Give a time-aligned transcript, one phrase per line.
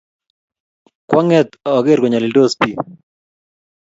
[1.09, 2.79] Kwaang'et akere konyalildos piik